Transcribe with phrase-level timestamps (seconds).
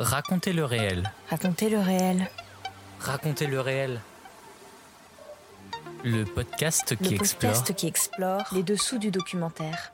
[0.00, 1.12] Racontez le réel.
[1.28, 2.30] Racontez le réel.
[3.00, 4.00] Racontez le réel.
[6.04, 7.52] Le podcast qui le explore.
[7.52, 9.92] podcast qui explore les dessous du documentaire.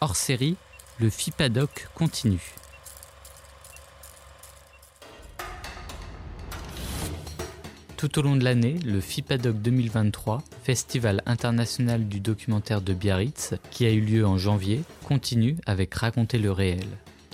[0.00, 0.56] Hors série,
[1.00, 2.54] le FIPADOC continue.
[7.96, 13.84] Tout au long de l'année, le FIPADOC 2023, Festival international du documentaire de Biarritz, qui
[13.84, 16.86] a eu lieu en janvier, continue avec Raconter le réel.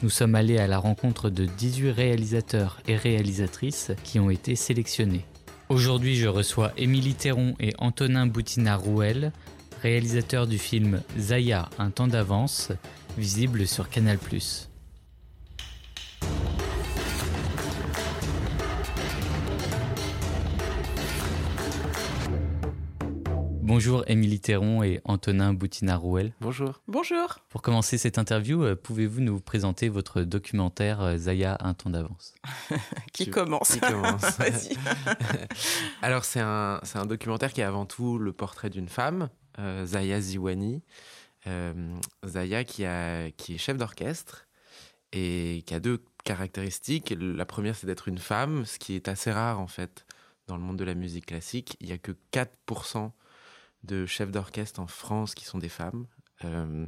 [0.03, 5.27] Nous sommes allés à la rencontre de 18 réalisateurs et réalisatrices qui ont été sélectionnés.
[5.69, 9.33] Aujourd'hui, je reçois Émilie Théron et Antonin Boutina-Rouel,
[9.83, 12.73] réalisateurs du film Zaya, un temps d'avance,
[13.19, 14.19] visible sur Canal+.
[23.69, 26.33] Bonjour Émilie Théron et Antonin Boutina-Rouel.
[26.41, 26.81] Bonjour.
[26.89, 27.39] Bonjour.
[27.51, 32.33] Pour commencer cette interview, euh, pouvez-vous nous présenter votre documentaire euh, Zaya, un temps d'avance?
[33.13, 34.75] Qui commence Qui commence Vas-y.
[36.03, 39.85] Alors, c'est un, c'est un documentaire qui est avant tout le portrait d'une femme, euh,
[39.85, 40.83] Zaya Ziwani.
[41.47, 44.47] Euh, Zaya qui, a, qui est chef d'orchestre
[45.13, 47.15] et qui a deux caractéristiques.
[47.21, 50.07] La première, c'est d'être une femme, ce qui est assez rare en fait
[50.47, 51.77] dans le monde de la musique classique.
[51.81, 53.11] Il n'y a que 4%
[53.85, 56.07] de chefs d'orchestre en France qui sont des femmes.
[56.45, 56.87] Euh,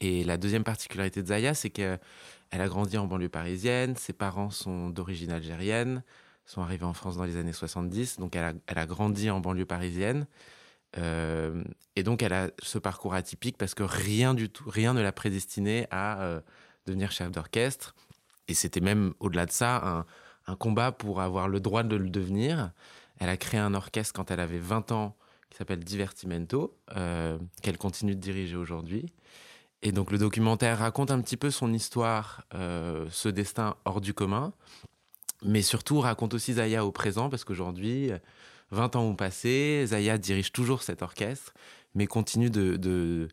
[0.00, 1.98] et la deuxième particularité de Zaya, c'est qu'elle
[2.52, 6.02] a grandi en banlieue parisienne, ses parents sont d'origine algérienne,
[6.46, 10.26] sont arrivés en France dans les années 70, donc elle a, grandi en banlieue parisienne.
[10.96, 11.62] Euh,
[11.96, 15.12] et donc elle a ce parcours atypique parce que rien du tout, rien ne l'a
[15.12, 16.40] prédestinée à euh,
[16.86, 17.94] devenir chef d'orchestre.
[18.46, 20.06] Et c'était même au-delà de ça un,
[20.46, 22.72] un combat pour avoir le droit de le devenir.
[23.18, 25.16] Elle a créé un orchestre quand elle avait 20 ans
[25.50, 29.06] qui s'appelle Divertimento, euh, qu'elle continue de diriger aujourd'hui.
[29.82, 34.12] Et donc le documentaire raconte un petit peu son histoire, euh, ce destin hors du
[34.12, 34.52] commun,
[35.42, 38.10] mais surtout raconte aussi Zaya au présent, parce qu'aujourd'hui,
[38.70, 41.54] 20 ans ont passé, Zaya dirige toujours cet orchestre,
[41.94, 43.28] mais continue de, de,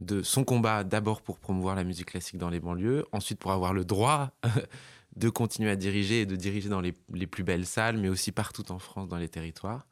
[0.00, 3.72] de son combat d'abord pour promouvoir la musique classique dans les banlieues, ensuite pour avoir
[3.72, 4.30] le droit
[5.16, 8.32] de continuer à diriger et de diriger dans les, les plus belles salles, mais aussi
[8.32, 9.86] partout en France, dans les territoires.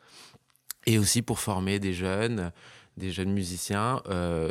[0.86, 2.52] Et aussi pour former des jeunes,
[2.96, 4.50] des jeunes musiciens euh,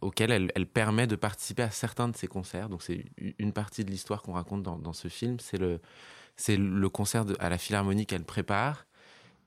[0.00, 2.68] auxquels elle, permet de participer à certains de ses concerts.
[2.68, 3.04] Donc c'est
[3.38, 5.38] une partie de l'histoire qu'on raconte dans, ce film.
[5.40, 8.86] C'est le, concert à la Philharmonie qu'elle prépare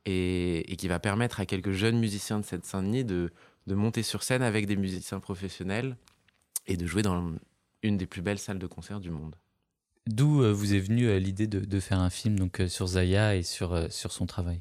[0.06, 3.31] et, qui va permettre à quelques jeunes musiciens de cette Saint-Denis de,
[3.68, 5.96] monter sur scène avec des musiciens professionnels
[6.66, 7.34] et de jouer dans
[7.84, 9.36] une des plus belles salles de concert du monde.
[10.08, 13.44] D'où euh, vous est venue euh, l'idée de, faire un film donc, sur Zaya et
[13.44, 14.59] sur son travail?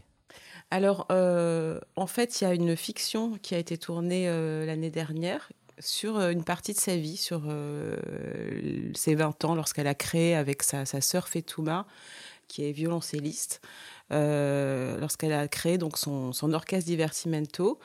[0.71, 4.91] Alors, euh, en fait, il y a une fiction qui a été tournée euh, l'année
[4.91, 7.43] dernière sur euh, une partie de sa vie, sur
[8.95, 11.87] ses 20 ans, lorsqu'elle a créé avec sa, sa sœur Fetouma,
[12.49, 13.61] qui est violoncelliste,
[14.11, 17.79] euh, lorsqu'elle a créé donc son, orchestre Divertimento.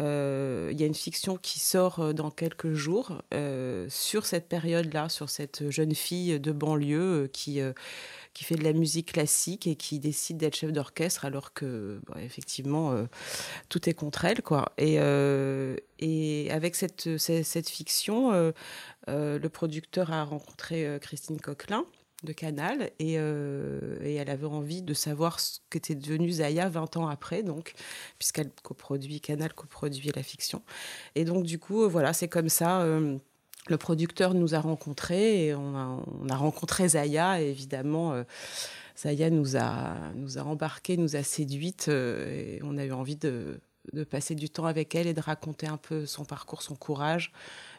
[0.00, 3.22] Euh, Il y a une fiction qui sort euh, dans quelques jours
[3.88, 7.60] sur cette période-là, sur cette jeune fille de banlieue qui,
[8.34, 12.16] qui fait de la musique classique et qui décide d'être chef d'orchestre alors que, bah,
[12.22, 12.94] effectivement,
[13.68, 14.72] tout est contre elle, quoi.
[14.78, 14.98] Et,
[16.50, 18.52] avec cette, cette, fiction,
[19.06, 21.84] le producteur a rencontré Christine Coquelin
[22.22, 26.96] de Canal et, euh, et elle avait envie de savoir ce qu'était devenu Zaya 20
[26.96, 27.72] ans après, donc,
[28.18, 30.62] puisqu'elle coproduit, Canal coproduit la fiction.
[31.14, 32.82] Et donc, du coup, euh, voilà, c'est comme ça.
[32.82, 33.18] euh,
[33.68, 38.14] le producteur nous a rencontrés et on a, on a rencontré Zaya et évidemment
[38.96, 43.60] Zaya nous a, nous a embarqués, nous a séduites et on a eu envie de,
[43.92, 47.32] de passer du temps avec elle et de raconter un peu son parcours, son courage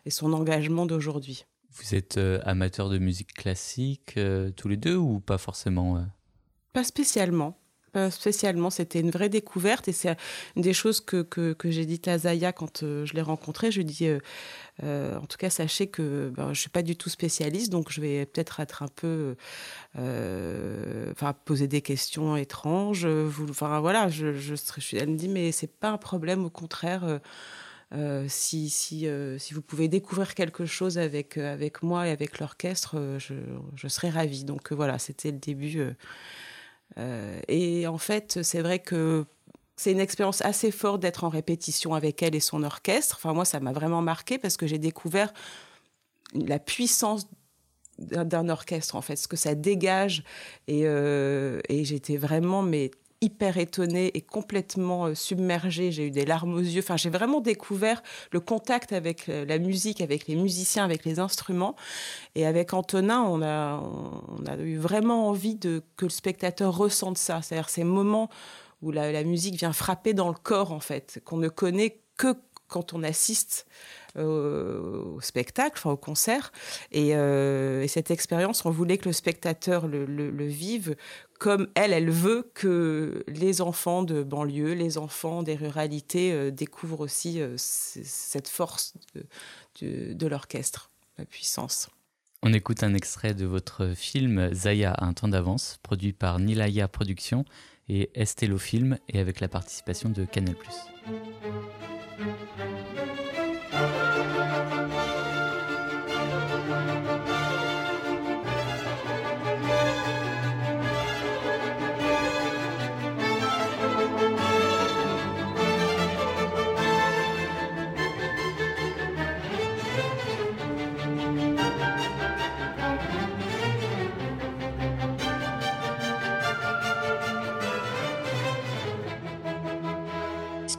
[0.06, 1.46] et son engagement d'aujourd'hui.
[1.74, 6.02] Vous êtes euh, amateur de musique classique euh, tous les deux ou pas forcément euh?
[6.74, 7.58] Pas spécialement.
[8.10, 10.16] Spécialement, c'était une vraie découverte et c'est
[10.56, 13.70] une des choses que, que, que j'ai dit à Zaya quand je l'ai rencontrée.
[13.70, 14.08] Je lui ai dit,
[14.82, 18.26] en tout cas, sachez que ben, je suis pas du tout spécialiste, donc je vais
[18.26, 19.36] peut-être être un peu,
[21.44, 23.06] poser des questions étranges.
[23.50, 27.20] enfin, voilà, je, je, je- elle me dit, mais c'est pas un problème, au contraire.
[27.94, 32.12] Euh, si, si, euh, si vous pouvez découvrir quelque chose avec, euh, avec moi et
[32.12, 33.34] avec l'orchestre, je,
[33.76, 34.46] je serais ravie.
[34.46, 35.82] Donc voilà, c'était le début.
[37.48, 39.26] et en fait, c'est vrai que
[39.76, 43.18] c'est une expérience assez forte d'être en répétition avec elle et son orchestre.
[43.18, 45.34] Enfin, moi, ça m'a vraiment marqué parce que j'ai découvert
[46.34, 47.28] la puissance
[47.98, 50.24] d'un orchestre, en fait, ce que ça dégage.
[50.68, 55.92] Et, et j'étais vraiment, mais hyper étonnée et complètement euh, submergée.
[55.92, 56.82] J'ai eu des larmes aux yeux.
[56.82, 58.02] Enfin, j'ai vraiment découvert
[58.32, 61.76] le contact avec euh, la musique, avec les musiciens, avec les instruments.
[62.34, 67.18] Et avec Antonin, on a, on a eu vraiment envie de, que le spectateur ressente
[67.18, 67.42] ça.
[67.42, 68.30] C'est-à-dire ces moments
[68.82, 72.34] où la, musique vient frapper dans le corps, en fait, qu'on ne connaît que
[72.68, 73.68] quand on assiste
[74.18, 76.52] euh, au spectacle, enfin au concert.
[76.92, 77.14] Et,
[77.88, 80.96] cette expérience, on voulait que le spectateur le, vive
[81.42, 87.00] comme elle, elle veut que les enfants de banlieue, les enfants des ruralités euh, découvrent
[87.00, 88.94] aussi cette force
[89.82, 91.90] de, l'orchestre, la puissance.
[92.44, 97.44] On écoute un extrait de votre film Zaya un temps d'avance, produit par Nilaya Productions
[97.90, 100.56] et Estelo Film et avec la participation de Canal+.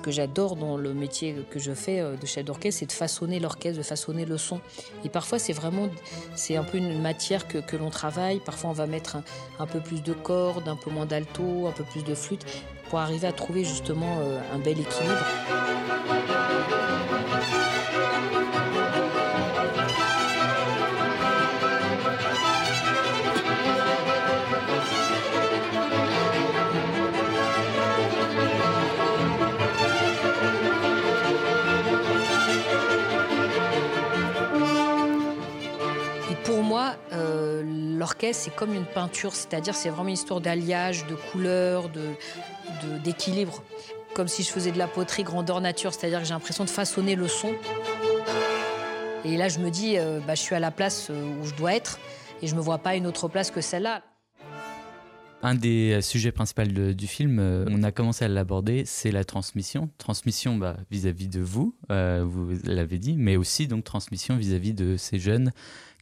[0.02, 3.40] Que j'adore dans le métier que je fais euh, de chef d'orchestre, c'est de façonner
[3.40, 4.60] l'orchestre, de façonner le son.
[5.04, 5.88] Et parfois, c'est vraiment,
[6.34, 8.40] c'est un peu une matière que, que l'on travaille.
[8.40, 9.25] Parfois, on va mettre un,
[9.58, 12.44] un, peu plus de cordes, un peu moins d'alto, un peu plus de flûte,
[12.90, 15.25] pour arriver à trouver justement euh, un bel équilibre.
[38.02, 42.02] L'orchestre, c'est comme une peinture, c'est-à-dire c'est vraiment une histoire d'alliage, de couleurs, de,
[43.04, 43.62] d'équilibre.
[44.14, 47.14] Comme si je faisais de la poterie grandeur nature, c'est-à-dire que j'ai l'impression de façonner
[47.14, 47.54] le son.
[49.25, 51.54] Et là, je me dis, euh, bah, je suis à la place euh, où je
[51.54, 52.00] dois être
[52.43, 54.02] et je ne me vois pas une autre place que celle-là.
[55.44, 59.90] Un des sujets principaux du film, euh, on a commencé à l'aborder, c'est la transmission.
[59.99, 65.20] Transmission bah, vis-à-vis de vous, vous l'avez dit, mais aussi donc transmission vis-à-vis de ces
[65.20, 65.52] jeunes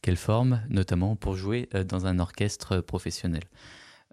[0.01, 3.43] quelle forme, notamment pour jouer euh, dans un orchestre professionnel.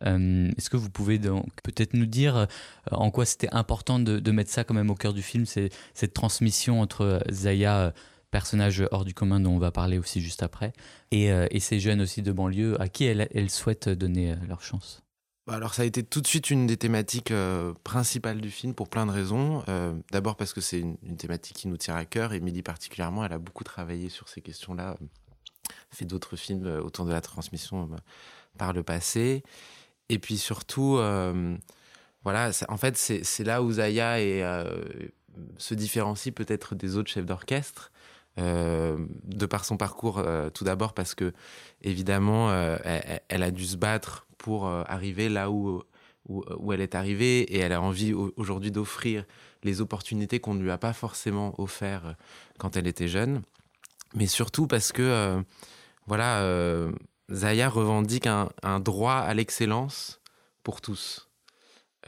[0.06, 2.46] Euh, est-ce que vous pouvez peut-être nous dire euh,
[2.92, 6.80] en quoi c'était important de, mettre ça quand même au cœur du film, cette transmission
[6.80, 7.92] entre Zaya,
[8.30, 10.72] personnage hors du commun dont on va parler aussi juste après,
[11.10, 15.02] et, ces jeunes aussi de banlieue à qui elle, souhaite donner leur chance?
[15.48, 17.32] Bah, alors ça a été tout de suite une des thématiques
[17.82, 19.64] principales du film pour plein de raisons.
[20.12, 22.34] D'abord parce que c'est une, thématique qui nous tient à cœur.
[22.34, 24.96] et Midi particulièrement, elle a beaucoup travaillé sur ces questions-là
[25.90, 27.96] fait d'autres films euh, autour de la transmission euh,
[28.56, 29.42] par le passé.
[30.08, 31.56] Et puis surtout, euh,
[32.24, 34.16] voilà, en fait, c'est là où Zaya
[35.58, 37.92] se différencie peut-être des autres chefs d'orchestre.
[38.38, 40.24] de par son parcours,
[40.54, 41.32] tout d'abord parce que
[41.82, 45.82] évidemment, elle, a dû se battre pour arriver là où,
[46.26, 49.24] où, elle est arrivée et elle a envie aujourd'hui d'offrir
[49.62, 52.16] les opportunités qu'on ne lui a pas forcément offert
[52.58, 53.42] quand elle était jeune
[54.14, 55.42] mais surtout parce que
[56.08, 56.90] voilà, euh,
[57.30, 60.20] Zaya revendique un, droit à l'excellence
[60.62, 61.28] pour tous.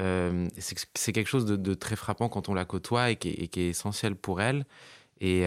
[0.01, 4.17] Euh, c'est quelque chose de, très frappant quand on la côtoie et qui, est, essentiel
[4.17, 4.65] pour elle.
[5.21, 5.47] Et,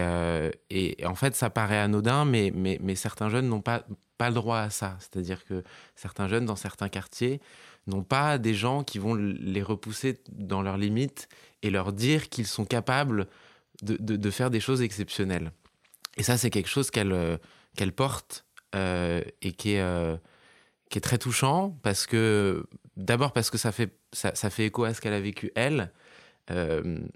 [1.04, 3.84] en fait, ça paraît anodin, mais, certains jeunes n'ont pas,
[4.20, 4.96] le droit à ça.
[5.00, 5.62] C'est-à-dire que
[5.96, 7.40] certains jeunes, dans certains quartiers,
[7.86, 11.28] n'ont pas des gens qui vont les repousser dans leurs limites
[11.62, 13.26] et leur dire qu'ils sont capables
[13.82, 15.50] de, faire des choses exceptionnelles.
[16.16, 17.36] Et ça, c'est quelque chose qu'elle euh,
[17.96, 18.43] porte euh,
[18.74, 20.16] et qui est, euh,
[20.90, 22.66] qui est très touchant parce que,
[22.96, 25.92] d'abord parce que ça fait, ça, ça fait écho à ce qu'elle a vécu elle.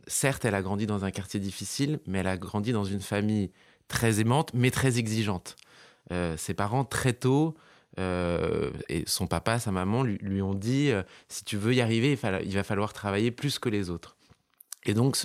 [0.07, 3.51] certes, elle a grandi dans un quartier difficile, mais elle a grandi dans une famille
[3.89, 5.57] très aimante, mais très exigeante.
[6.37, 7.55] ses parents, très tôt,
[7.99, 10.91] et son papa, sa maman lui, lui ont dit
[11.29, 14.17] si tu veux y arriver, il, il, va falloir travailler plus que les autres.
[14.85, 15.17] Et donc,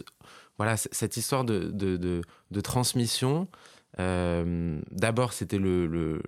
[0.58, 6.22] voilà, cette histoire de, de, transmission, euh, d'abord, c'était le,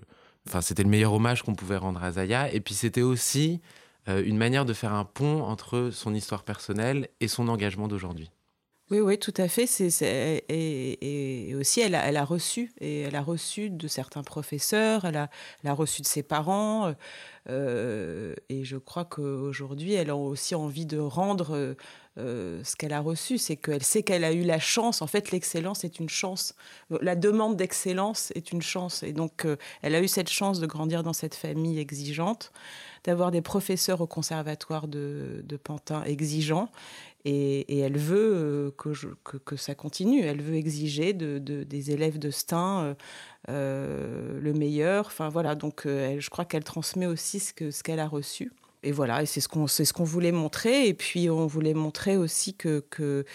[0.48, 2.51] enfin, c'était le meilleur hommage qu'on pouvait rendre à Zaya.
[2.53, 3.62] Et puis, c'était aussi
[4.07, 8.29] euh, une manière de faire un pont entre son histoire personnelle et son engagement d'aujourd'hui.
[8.91, 9.65] Oui, oui, tout à fait.
[10.48, 15.17] Et, aussi, elle a, elle a, reçu, et elle a reçu de certains professeurs, elle
[15.17, 15.29] a,
[15.63, 16.93] elle reçu de ses parents.
[17.50, 21.75] Euh, et je crois qu'aujourd'hui, elle a aussi envie de rendre
[22.17, 25.01] euh, ce qu'elle a reçu, c'est qu'elle sait qu'elle a eu la chance.
[25.01, 26.55] En fait, l'excellence est une chance.
[27.01, 29.03] La demande d'excellence est une chance.
[29.03, 32.53] Et donc, euh, elle a eu cette chance de grandir dans cette famille exigeante,
[33.03, 36.69] d'avoir des professeurs au conservatoire de, Pantin exigeants.
[37.25, 38.93] Et, elle veut que,
[39.24, 40.22] que, ça continue.
[40.22, 42.95] Elle veut exiger de, des élèves de Stein
[43.48, 45.07] le meilleur.
[45.07, 48.51] Enfin voilà, donc je crois qu'elle transmet aussi ce qu'elle a reçu
[48.86, 49.48] et voilà, c'est ce
[49.94, 50.88] qu'on voulait montrer.
[50.88, 53.25] Et puis on voulait montrer aussi que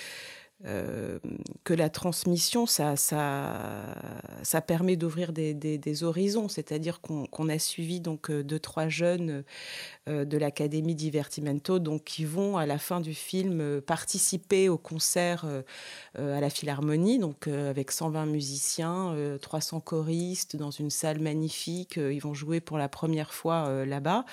[0.66, 1.18] euh,
[1.64, 3.94] que la transmission, ça, ça,
[4.42, 6.48] ça permet d'ouvrir des, horizons.
[6.48, 9.42] C'est-à-dire qu'on a suivi donc euh, deux, trois jeunes
[10.08, 15.46] euh, de l'Académie Divertimento, donc qui vont à la fin du film participer au concert
[16.16, 21.96] à la Philharmonie, donc avec 120 musiciens, 300 choristes dans une salle magnifique.
[21.96, 24.24] Ils vont jouer pour la première fois là-bas.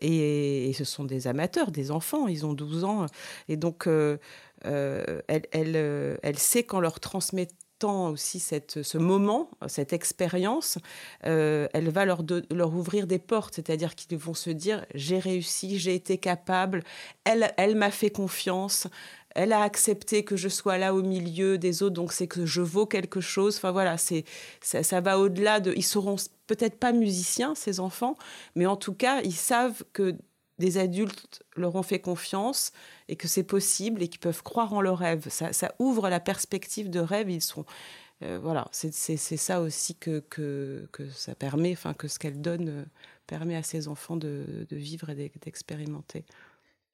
[0.00, 2.26] Et, et, ce sont des amateurs, des enfants.
[2.28, 3.06] Ils ont 12 ans.
[3.48, 3.86] Et donc
[4.66, 10.78] euh, elle, euh, elle, sait qu'en leur transmettant aussi cette, ce moment, cette expérience,
[11.24, 15.78] euh, elle va leur, leur ouvrir des portes, c'est-à-dire qu'ils vont se dire j'ai réussi,
[15.78, 16.82] j'ai été capable,
[17.24, 18.86] elle, elle m'a fait confiance,
[19.34, 22.60] elle a accepté que je sois là au milieu des autres, donc c'est que je
[22.60, 23.56] vaux quelque chose.
[23.56, 24.24] Enfin voilà, c'est
[24.60, 25.72] ça, ça va au-delà de.
[25.76, 28.16] Ils seront peut-être pas musiciens ces enfants,
[28.56, 30.16] mais en tout cas ils savent que
[30.60, 32.72] des adultes leur ont fait confiance
[33.08, 35.28] et que c'est possible et qu'ils peuvent croire en leurs rêves.
[35.28, 37.28] Ça, ouvre la perspective de rêve.
[37.30, 37.64] Ils sont,
[38.22, 42.84] euh, voilà, c'est ça aussi que, que, ça permet, enfin que ce qu'elle donne euh,
[43.26, 46.24] permet à ces enfants de, vivre et d'expérimenter.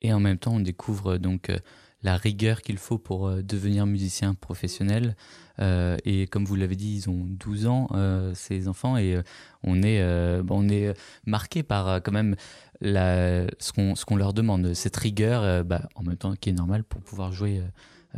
[0.01, 1.59] Et en même temps, on découvre donc euh,
[2.07, 5.17] la rigueur qu'il faut pour devenir musicien professionnel.
[5.61, 7.89] et comme vous l'avez dit, ils ont 12 ans,
[8.35, 9.21] ces enfants, et
[9.63, 10.03] on est,
[10.49, 10.95] on est
[11.27, 12.37] marqué par quand même
[12.81, 16.85] la, ce qu'on leur demande, cette rigueur, euh, bah, en même temps qui est normal
[16.85, 17.59] pour pouvoir jouer.
[17.59, 17.63] Euh,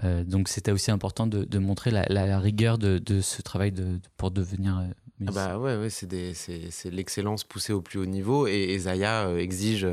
[0.04, 4.84] euh, donc c'était aussi important de, montrer la, rigueur de, ce travail de, pour devenir
[5.26, 9.88] ah bah ouais, ouais c'est l'excellence poussée au plus haut niveau et, Zaya exige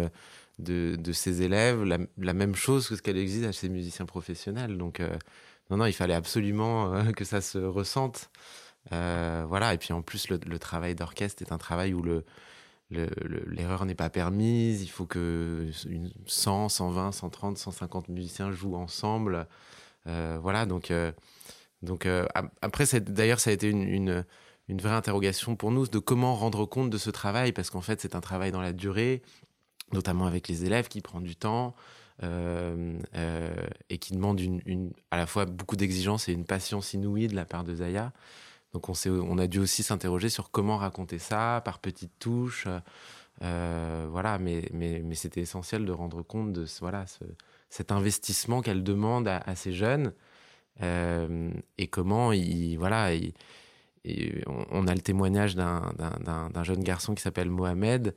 [0.60, 4.78] de, ses élèves la, même chose que ce qu'elle exige à ses musiciens professionnels.
[4.78, 5.02] Donc
[5.70, 8.30] non, non, il fallait absolument que ça se ressente.
[8.92, 12.24] voilà, et puis en plus le, travail d'orchestre est un travail où le,
[12.90, 15.70] l'erreur n'est pas permise, il faut que
[16.28, 19.48] 100, 120, 130, 150 musiciens jouent ensemble.
[20.08, 21.12] Euh, voilà, donc, euh,
[21.82, 22.26] donc euh,
[22.62, 24.24] après, d'ailleurs, ça a été une,
[24.68, 28.02] une, vraie interrogation pour nous de comment rendre compte de ce travail, parce qu'en fait,
[28.02, 29.24] c'est un travail dans la durée,
[29.96, 31.76] notamment avec les élèves qui prend du temps.
[32.22, 37.46] et qui demande une, à la fois beaucoup d'exigences et une patience inouïe de la
[37.46, 38.14] part de Zaya.
[38.74, 42.68] Donc on, on a dû aussi s'interroger sur comment raconter ça par petites touches.
[43.42, 47.06] Euh, voilà, mais, mais, mais c'était essentiel de rendre compte de voilà,
[47.70, 50.14] cet investissement qu'elle demande à, ces jeunes
[50.82, 53.12] euh, et comment il, voilà,
[54.72, 58.16] on, a le témoignage d'un jeune garçon qui s'appelle Mohamed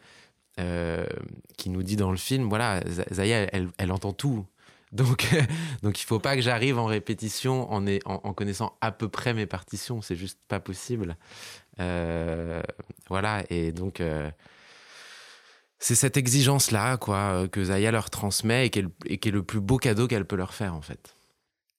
[1.56, 4.46] qui nous dit dans le film voilà, Zaya, elle, entend tout.
[4.92, 5.26] Donc,
[5.82, 9.46] donc il faut pas que j'arrive en répétition en, en, connaissant à peu près mes
[9.46, 10.02] partitions.
[10.02, 11.16] C'est juste pas possible.
[11.80, 12.62] Euh,
[13.08, 13.44] voilà.
[13.50, 14.30] Et donc, euh,
[15.78, 18.80] c'est cette exigence-là, quoi, que Zaya leur transmet et qui
[19.28, 21.14] est, le plus beau cadeau qu'elle peut leur faire, en fait.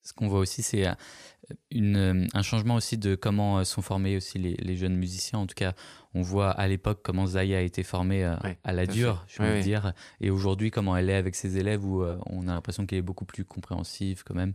[0.04, 0.94] Ce qu'on voit aussi, c'est euh,
[1.72, 5.40] une, un changement aussi de comment sont formés aussi les, les, jeunes musiciens.
[5.40, 5.74] En tout cas,
[6.14, 9.62] on voit à l'époque comment Zaya a été formée euh, à la dure, je veux
[9.62, 13.00] dire, et aujourd'hui comment elle est avec ses élèves où euh, on a l'impression qu'elle
[13.00, 14.54] est beaucoup plus compréhensive quand même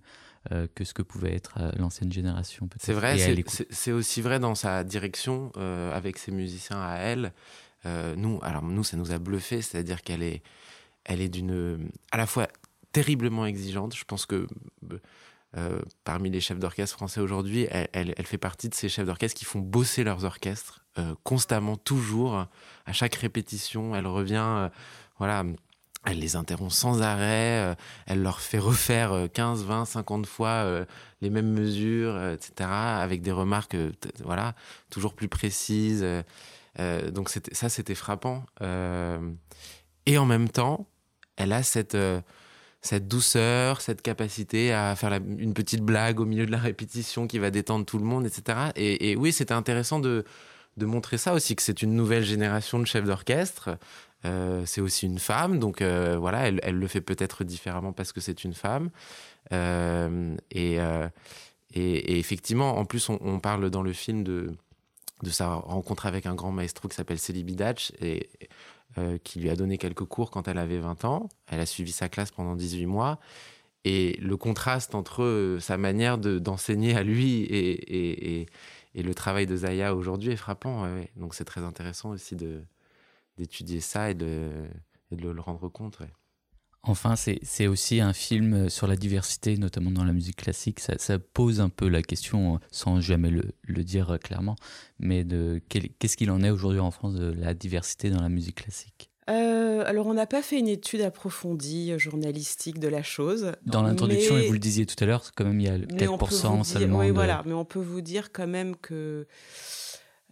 [0.52, 2.68] euh, que ce que pouvait être l'ancienne génération.
[2.78, 3.16] C'est vrai,
[3.70, 5.52] c'est aussi vrai dans sa direction
[5.92, 7.32] avec ses musiciens à elle.
[8.16, 10.42] nous, alors nous, ça nous a bluffé, c'est-à-dire qu'elle est,
[11.04, 12.48] elle est d'une, à la fois
[12.92, 13.94] terriblement exigeante.
[13.94, 14.46] Je pense que
[16.02, 19.60] parmi les chefs d'orchestre français aujourd'hui, elle, fait partie de ces chefs d'orchestre qui font
[19.60, 22.46] bosser leurs orchestres euh, constamment, toujours,
[22.86, 24.68] à chaque répétition, elle revient, euh,
[25.18, 25.42] voilà,
[26.04, 27.74] elle les interrompt sans arrêt, euh,
[28.06, 30.86] elle leur fait refaire 15, 20, 50 fois
[31.20, 33.76] les mêmes mesures, etc., avec des remarques,
[34.22, 34.54] voilà,
[34.88, 36.06] toujours plus précises.
[36.78, 38.44] donc ça, c'était frappant.
[40.06, 40.86] et en même temps,
[41.36, 41.96] elle a cette
[42.84, 47.38] cette douceur, cette capacité à faire une petite blague au milieu de la répétition qui
[47.38, 48.58] va détendre tout le monde, etc.
[48.76, 50.24] et oui, c'était intéressant de,
[50.76, 53.78] montrer ça aussi, que c'est une nouvelle génération de chefs d'orchestre.
[54.26, 58.20] Euh, c'est aussi une femme, donc euh, voilà, elle, le fait peut-être différemment parce que
[58.20, 58.90] c'est une femme.
[59.52, 60.78] Euh, et,
[62.18, 64.52] effectivement, en plus, on, parle dans le film de,
[65.30, 67.46] sa rencontre avec un grand maestro qui s'appelle Célie
[68.02, 68.28] et
[69.24, 71.28] qui lui a donné quelques cours quand elle avait 20 ans.
[71.46, 73.18] Elle a suivi sa classe pendant 18 mois.
[73.84, 78.46] Et le contraste entre sa manière d'enseigner à lui et,
[78.94, 80.86] le travail de Zaya aujourd'hui est frappant.
[81.16, 82.36] Donc c'est très intéressant aussi
[83.36, 84.50] d'étudier ça et de
[85.10, 85.98] le, rendre compte.
[86.86, 90.80] Enfin, c'est aussi un film sur la diversité, notamment dans la musique classique.
[90.80, 94.56] Ça, pose un peu la question, sans jamais le, le dire clairement,
[94.98, 98.56] mais de qu'est-ce qu'il en est aujourd'hui en France de la diversité dans la musique
[98.56, 99.10] classique?
[99.30, 103.52] Euh, alors, on n'a pas fait une étude approfondie euh, journalistique de la chose.
[103.64, 106.64] Dans l'introduction, et vous le disiez tout à l'heure, quand même, il y a 4%
[106.64, 106.98] seulement.
[106.98, 109.26] Oui, voilà, mais on peut vous dire quand même que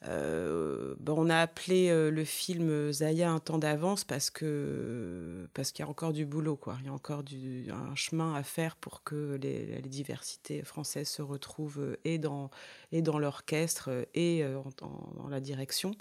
[0.09, 5.85] euh, on a appelé euh, le film Zaya un temps d'avance parce que parce qu'il
[5.85, 6.76] y a encore du boulot, quoi.
[6.80, 11.23] Il y a encore du, un chemin à faire pour que les, diversités françaises se
[11.23, 12.50] retrouvent euh, et dans
[12.90, 14.44] et dans l'orchestre et
[14.78, 15.94] dans la direction.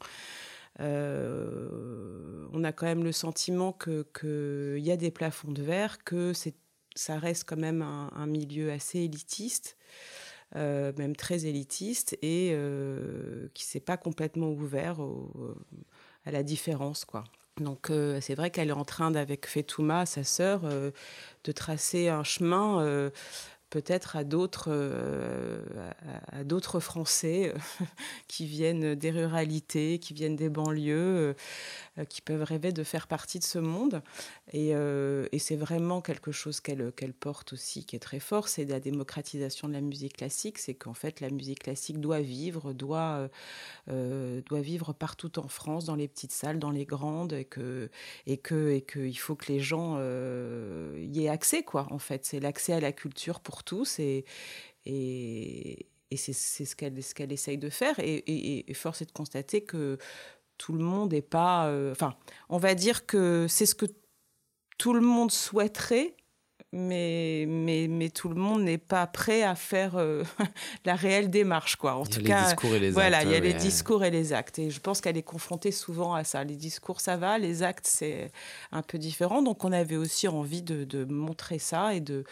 [0.79, 6.34] on a quand même le sentiment que qu'il y a des plafonds de verre, que
[6.34, 6.55] c'est
[6.96, 9.77] ça reste quand même un milieu assez élitiste.
[10.58, 14.98] Euh, même très élitiste et euh, qui s'est pas complètement ouvert
[16.25, 17.24] à la différence, quoi.
[17.58, 22.25] Donc euh, c'est vrai qu'elle est en train, avec Fetouma, sa sœur, de tracer un
[22.25, 23.10] chemin
[23.72, 25.63] peut-être à d'autres euh,
[26.32, 27.86] à, d'autres Français euh,
[28.28, 31.36] qui viennent des ruralités, qui viennent des banlieues,
[31.98, 34.04] euh, qui peuvent rêver de faire partie de ce monde.
[34.54, 38.66] Et, et c'est vraiment quelque chose qu'elle qu'elle porte aussi, qui est très fort, c'est
[38.66, 40.58] la démocratisation de la musique classique.
[40.58, 43.30] C'est qu'en fait, la musique classique doit vivre, doit,
[43.88, 47.90] doit vivre partout en France, dans les petites salles, dans les grandes, et que
[48.28, 51.88] et que et que faut que les gens y aient accès, quoi.
[51.92, 54.25] En fait, c'est l'accès à la culture pour tous et,
[54.86, 57.96] et, c'est ce qu'elle ce qu'elle essaye de faire.
[58.00, 59.98] Et, force est de constater que
[60.58, 61.68] tout le monde n'est pas.
[61.68, 62.15] Euh, enfin,
[62.50, 63.86] on va dire que c'est ce que
[64.77, 66.15] tout le monde souhaiterait,
[66.74, 70.24] mais, mais, mais tout le monde n'est pas prêt à faire euh,
[70.86, 71.75] la réelle démarche.
[71.75, 71.96] Quoi.
[71.96, 73.27] En il y tout a cas, les discours et les voilà, actes.
[73.27, 74.60] il y a les discours et les actes.
[74.60, 76.44] Et je pense qu'elle est confrontée souvent à ça.
[76.44, 78.32] Les discours, ça va, les actes, c'est
[78.72, 79.41] un peu différent.
[79.41, 82.24] Donc on avait aussi envie de, de montrer ça et de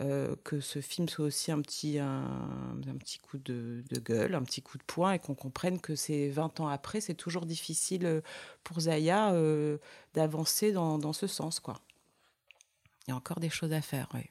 [0.00, 2.24] euh, que ce film soit aussi un petit, un,
[2.98, 6.60] petit coup de, gueule, un petit coup de poing, et qu'on comprenne que c'est 20
[6.60, 8.20] ans après, c'est toujours difficile euh,
[8.64, 9.76] pour Zaya euh,
[10.14, 11.60] d'avancer dans, ce sens.
[11.60, 11.74] quoi.
[13.06, 14.22] Il y a encore des choses à faire, oui.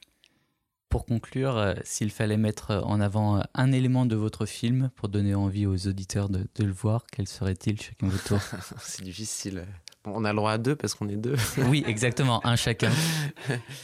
[0.88, 5.64] Pour conclure, s'il fallait mettre en avant un élément de votre film pour donner envie
[5.64, 8.40] aux auditeurs de, de le voir, quel serait-il chacun votre tour?
[8.82, 9.64] C'est difficile
[10.04, 11.36] on a le droit à deux parce qu'on est deux.
[11.68, 12.90] oui, exactement, un chacun.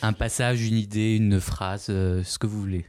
[0.02, 2.86] Un passage, une idée, une phrase, euh, ce que vous voulez.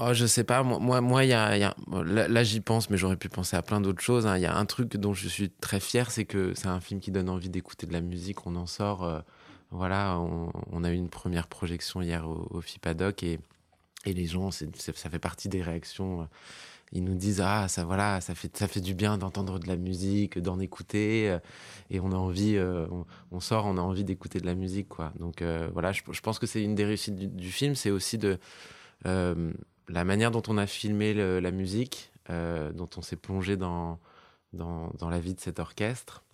[0.00, 3.56] Oh, je sais pas, moi, moi, y a, là, j'y pense, mais j'aurais pu penser
[3.56, 4.28] à plein d'autres choses.
[4.28, 4.36] Hein.
[4.36, 7.00] Il y a un truc dont je suis très fier, c'est que c'est un film
[7.00, 8.46] qui donne envie d'écouter de la musique.
[8.46, 9.18] On en sort, euh,
[9.72, 13.40] voilà, on, a eu une première projection hier au, au FIPADOC et,
[14.04, 16.22] et les gens, ça fait partie des réactions.
[16.22, 16.24] Euh,
[16.92, 19.76] ils nous disent ah ça voilà ça fait ça fait du bien d'entendre de la
[19.76, 21.38] musique d'en écouter euh,
[21.90, 22.86] et on a envie euh,
[23.30, 25.12] on, sort on a envie d'écouter de la musique quoi.
[25.18, 28.38] Donc euh, voilà je, pense que c'est une des réussites du, film c'est aussi de
[29.04, 33.98] la manière dont on a filmé la musique dont on s'est plongé dans,
[34.52, 36.24] dans, dans la vie de cet orchestre.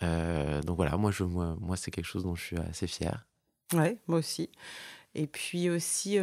[0.00, 3.26] Donc voilà moi je moi, moi c'est quelque chose dont je suis assez fier
[3.72, 4.50] ouais moi aussi.
[5.16, 6.18] Et puis aussi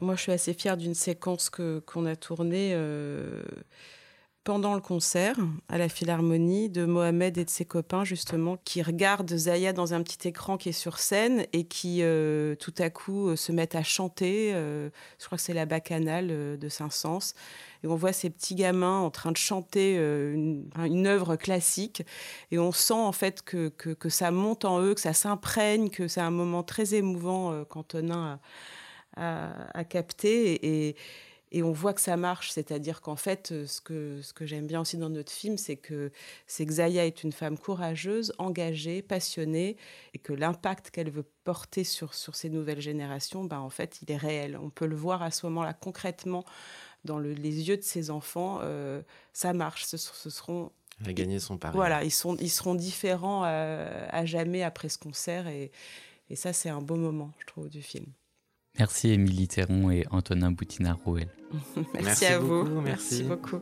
[0.00, 3.42] moi, je suis assez fière d'une séquence que qu'on a tournée euh,
[4.44, 5.36] pendant le concert
[5.68, 10.02] à la Philharmonie de Mohamed et de ses copains, justement, qui regardent Zaya dans un
[10.02, 13.74] petit écran qui est sur scène et qui, euh, tout à coup, euh, se mettent
[13.74, 14.52] à chanter.
[14.52, 17.34] je crois que c'est la bacchanale de Saint-Saëns.
[17.82, 22.02] Et on voit ces petits gamins en train de chanter une, œuvre classique.
[22.50, 25.90] Et on sent, en fait, que, que, que ça monte en eux, que ça s'imprègne,
[25.90, 28.38] que c'est un moment très émouvant qu'Antonin a
[29.20, 30.96] à, capter et,
[31.52, 32.50] et, on voit que ça marche.
[32.50, 35.76] C'est-à-dire qu'en fait, euh, ce que, ce que j'aime bien aussi dans notre film, c'est
[35.76, 36.10] que,
[36.46, 39.76] c'est que Zaya est une femme courageuse, engagée, passionnée
[40.14, 44.10] et que l'impact qu'elle veut porter sur, sur ces nouvelles générations, ben, en fait, il
[44.10, 44.58] est réel.
[44.60, 46.44] On peut le voir à ce moment-là concrètement
[47.04, 48.60] dans le, les yeux de ses enfants.
[48.62, 49.02] Euh,
[49.32, 49.84] ça marche.
[49.84, 50.70] Ce, ce seront
[51.02, 51.74] elle a gagné son pari.
[51.74, 55.46] Voilà, ils, sont, ils seront différents euh, à, jamais après ce concert.
[55.48, 55.70] Et,
[56.28, 58.06] et ça, c'est un beau moment, je trouve, du film.
[58.80, 61.28] Merci Émilie Théron et Antonin Boutinard-Rouel.
[62.02, 62.64] merci, à vous.
[62.80, 63.58] merci beaucoup.